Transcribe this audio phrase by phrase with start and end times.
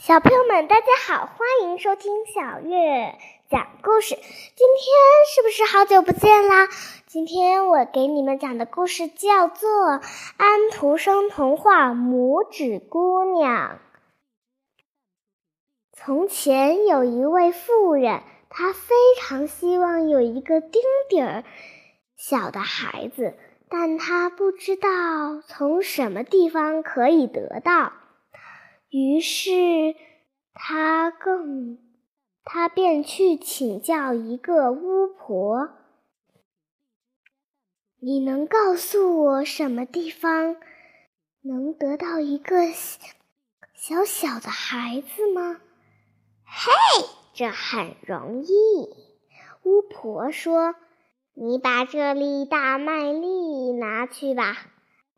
[0.00, 3.18] 小朋友们，大家好，欢迎收听小月
[3.50, 4.14] 讲故事。
[4.14, 4.86] 今天
[5.28, 6.68] 是不是好久不见啦？
[7.06, 9.68] 今天我给你们讲的故事叫做
[10.38, 13.78] 《安徒生童话拇指姑娘》。
[15.92, 20.80] 从前有一位妇人，她非常希望有一个丁
[21.10, 21.44] 点儿
[22.16, 23.34] 小的孩子，
[23.68, 27.92] 但她不知道从什么地方可以得到。
[28.90, 29.94] 于是，
[30.52, 31.78] 他更，
[32.44, 35.70] 他便去请教一个巫婆。
[38.00, 40.56] 你能告诉我什么地方
[41.42, 42.72] 能得到一个
[43.74, 45.60] 小小的孩子吗？
[46.44, 46.70] 嘿，
[47.32, 48.50] 这很容易。
[49.62, 50.74] 巫婆说
[51.34, 54.56] ：“你把这粒大麦粒拿去吧。”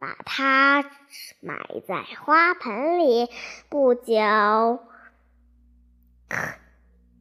[0.02, 0.82] 把它
[1.38, 3.28] 埋在花盆里，
[3.68, 4.80] 不久
[6.28, 6.36] 可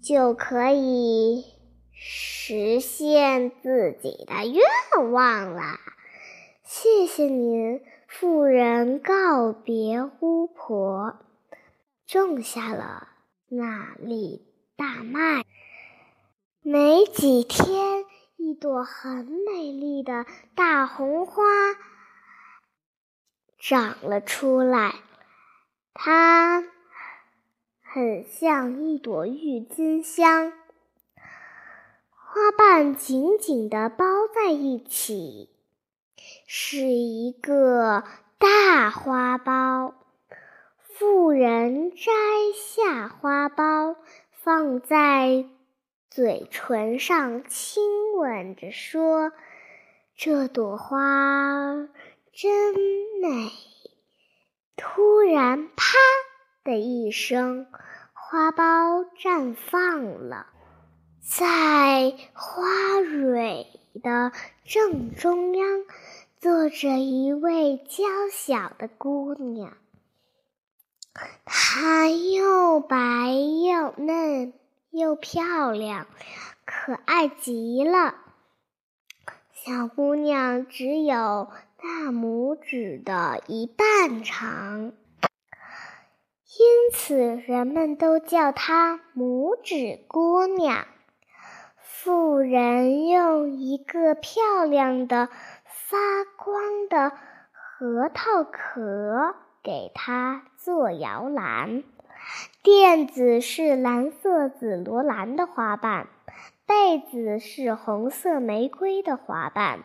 [0.02, 1.45] 就可以
[1.92, 5.61] 实现自己的愿望了。
[6.64, 11.20] 谢谢您，妇人告别巫婆，
[12.08, 13.09] 种下了
[13.48, 14.44] 那粒
[14.75, 15.45] 大麦。
[16.64, 18.05] 没几天，
[18.38, 21.44] 一朵很美丽的大红花。
[23.62, 24.95] 长了出来，
[25.94, 26.64] 它
[27.84, 30.52] 很像一朵郁金香，
[32.09, 35.52] 花瓣紧紧的包在一起，
[36.48, 38.04] 是一个
[38.39, 39.94] 大花苞。
[40.80, 42.12] 妇人摘
[42.56, 43.95] 下花苞，
[44.32, 45.45] 放在
[46.09, 47.84] 嘴唇上，亲
[48.17, 49.32] 吻着说
[50.17, 51.88] ：“这朵花。”
[52.33, 52.73] 真
[53.21, 53.51] 美！
[54.77, 55.97] 突然，啪
[56.63, 57.67] 的一声，
[58.13, 60.47] 花苞绽放了。
[61.19, 63.67] 在花蕊
[64.02, 64.31] 的
[64.64, 65.67] 正中央，
[66.39, 69.73] 坐着一位娇小的姑娘，
[71.43, 74.53] 她又白又嫩
[74.89, 76.08] 又漂亮，
[76.65, 78.15] 可爱极了。
[79.53, 81.52] 小姑娘只有。
[81.83, 84.93] 大拇指的一半长，
[86.59, 90.86] 因此人们都叫她拇指姑娘。
[91.80, 95.30] 妇人用一个漂亮的
[95.65, 95.97] 发
[96.37, 97.14] 光的
[97.52, 99.33] 核桃壳
[99.64, 101.81] 给她做摇篮，
[102.61, 106.08] 垫子是蓝色紫罗兰的花瓣，
[106.67, 109.80] 被子是红色玫瑰的花瓣。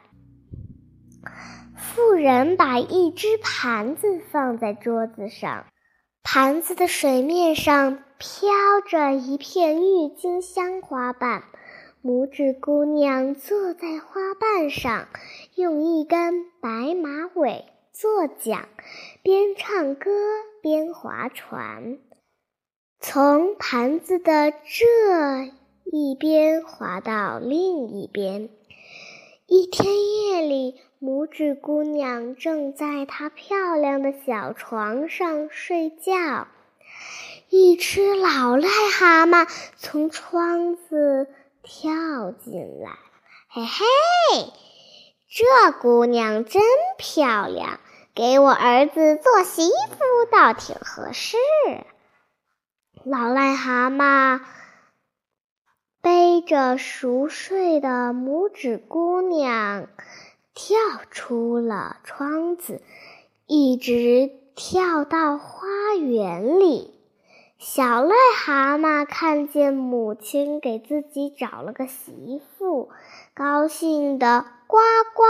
[1.77, 5.67] 妇人把一只盘子放在桌子上，
[6.23, 8.49] 盘子的水面上飘
[8.87, 11.45] 着一片郁金香花瓣。
[12.03, 15.09] 拇指姑娘坐在花瓣上，
[15.57, 18.69] 用一根白马尾做桨，
[19.23, 20.11] 边唱歌
[20.63, 21.99] 边划船，
[23.01, 25.53] 从盘子的这
[25.85, 28.51] 一边划到另一边。
[29.47, 30.77] 一天夜里。
[30.99, 36.49] 拇指姑娘正在她漂亮的小床上睡觉，
[37.51, 39.47] 一只老癞蛤蟆
[39.77, 41.29] 从窗子
[41.63, 42.99] 跳进来。
[43.49, 44.53] 嘿嘿，
[45.29, 46.63] 这姑娘真
[46.97, 47.79] 漂亮，
[48.15, 51.37] 给我儿子做媳妇倒挺合适。
[53.05, 54.41] 老癞蛤蟆
[56.01, 59.89] 背着熟睡的拇指姑娘。
[60.59, 60.75] 跳
[61.11, 62.81] 出了窗子，
[63.47, 66.95] 一直跳到花园里。
[67.59, 72.89] 小癞蛤蟆看见母亲给自己找了个媳妇，
[73.35, 74.79] 高兴的呱
[75.15, 75.23] 呱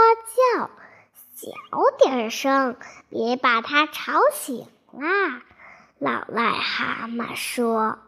[0.55, 0.69] 叫
[1.35, 1.51] ：“小
[1.99, 2.77] 点声，
[3.09, 5.43] 别把它吵醒啦！”
[5.99, 7.99] 老癞蛤蟆说：“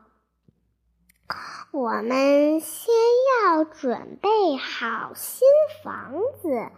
[1.71, 2.95] 我们先
[3.43, 5.45] 要准备好新
[5.83, 6.69] 房子。”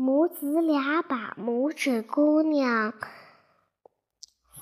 [0.00, 2.94] 母子俩把拇指姑娘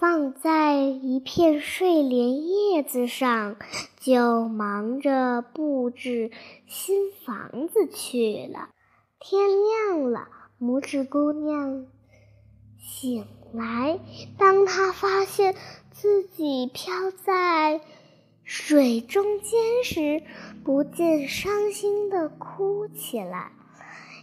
[0.00, 3.56] 放在一片睡莲叶子上，
[4.00, 6.30] 就忙着布置
[6.66, 8.70] 新房子去了。
[9.20, 9.46] 天
[9.90, 10.28] 亮了，
[10.58, 11.84] 拇指姑娘
[12.78, 14.00] 醒来，
[14.38, 15.54] 当她发现
[15.90, 17.82] 自己飘在
[18.42, 20.22] 水中间时，
[20.64, 23.52] 不禁伤心的哭起来。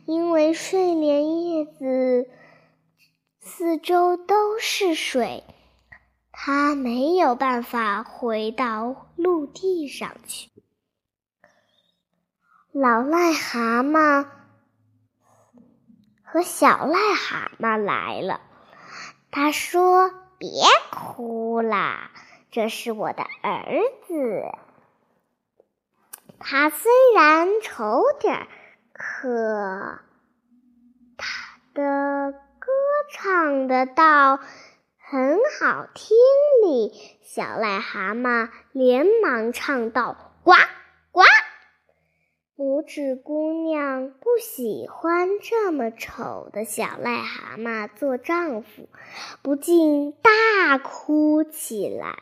[0.05, 2.29] 因为睡莲叶子
[3.39, 5.43] 四周都是水，
[6.31, 10.49] 它没有办法回到陆地上去。
[12.71, 14.27] 老癞蛤蟆
[16.23, 18.41] 和小癞蛤蟆来了，
[19.31, 20.49] 他说：“别
[20.91, 22.11] 哭啦，
[22.51, 24.43] 这是我的儿子。
[26.39, 28.47] 他虽然丑点儿，
[28.93, 29.99] 可
[31.17, 32.71] 他的歌
[33.11, 34.39] 唱的倒……”
[35.05, 36.17] 很好听
[36.63, 36.91] 哩，
[37.21, 40.53] 小癞蛤蟆连忙唱道：“呱
[41.11, 41.21] 呱！”
[42.57, 48.89] 拇指姑娘不喜欢这么丑的小癞蛤蟆做丈夫，
[49.43, 52.17] 不禁大哭起来：“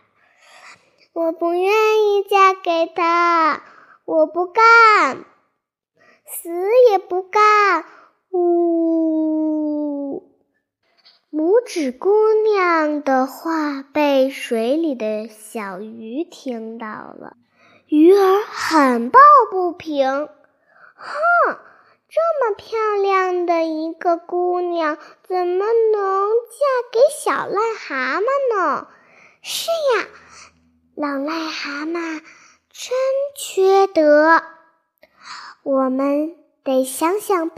[1.14, 1.72] 我不愿
[2.04, 3.64] 意嫁给他，
[4.04, 5.24] 我不干，
[6.32, 6.50] 死
[6.90, 7.86] 也不干！”
[8.32, 10.28] 呜。
[11.32, 17.38] 拇指姑娘的话被水里的小鱼听到了，
[17.88, 19.20] 鱼儿很抱
[19.50, 20.28] 不平
[20.96, 21.58] ：“哼，
[22.10, 28.24] 这么漂亮的一个姑娘，怎么能嫁给小癞蛤蟆
[28.54, 28.88] 呢
[29.42, 30.08] ？”“是呀，
[30.96, 32.22] 老癞蛤蟆
[32.70, 32.94] 真
[33.38, 34.44] 缺德，
[35.64, 37.58] 我们得想想办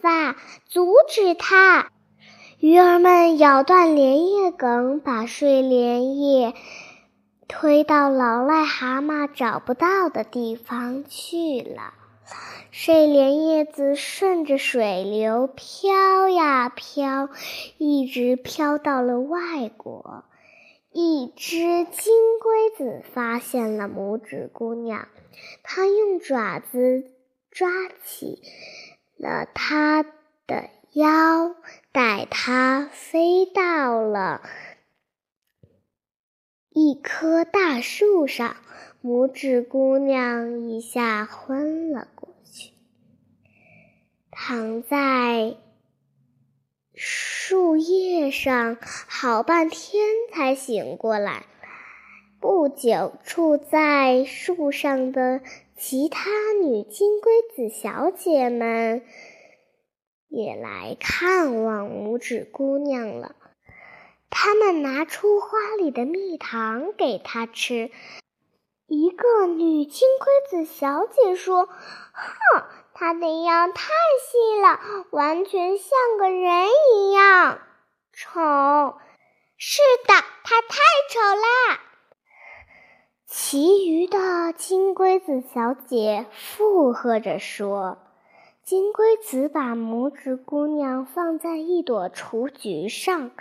[0.00, 0.36] 法
[0.66, 1.90] 阻止它。”
[2.60, 6.54] 鱼儿们咬断莲叶梗，把睡莲叶
[7.46, 11.92] 推到老癞蛤蟆找不到的地方去了。
[12.70, 17.28] 睡莲叶子顺着水流飘呀飘，
[17.76, 20.24] 一直飘到了外国。
[20.90, 25.06] 一只金龟子发现了拇指姑娘，
[25.62, 27.04] 它用爪子
[27.54, 27.70] 抓
[28.04, 28.42] 起
[29.16, 30.68] 了她的。
[30.94, 31.56] 腰
[31.90, 34.48] 带他飞到了
[36.70, 38.56] 一棵大树上，
[39.02, 42.70] 拇指姑娘一下昏了过去，
[44.30, 45.56] 躺在
[46.94, 50.00] 树叶上好半天
[50.32, 51.44] 才醒过来。
[52.38, 55.40] 不久，住在树上的
[55.76, 59.04] 其他女金龟子小姐们。
[60.28, 63.36] 也来看望拇指姑娘了。
[64.30, 67.92] 他们拿出花里的蜜糖给她吃。
[68.88, 71.66] 一个女金龟子小姐说
[72.12, 73.84] ：“哼，她的腰太
[74.28, 74.80] 细了，
[75.12, 76.66] 完全像个人
[76.96, 77.60] 一样
[78.12, 78.98] 丑。”
[79.56, 80.78] 是的，她太
[81.10, 81.80] 丑了。
[83.36, 87.98] 其余的金龟子小姐附和着说。
[88.62, 93.32] 金龟子把拇指姑娘放在一朵雏菊上，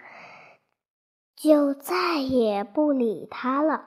[1.35, 3.85] 就再也不理她了。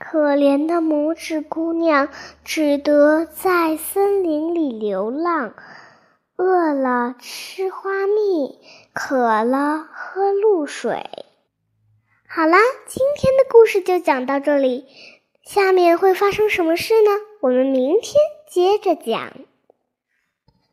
[0.00, 2.08] 可怜的拇指姑娘
[2.42, 5.54] 只得在森林里流浪，
[6.34, 8.58] 饿了吃花蜜，
[8.92, 11.08] 渴了喝露水。
[12.34, 12.56] 好啦，
[12.86, 14.86] 今天的故事就讲到这里，
[15.44, 17.10] 下面会发生什么事呢？
[17.42, 18.14] 我们明天
[18.48, 19.34] 接着讲。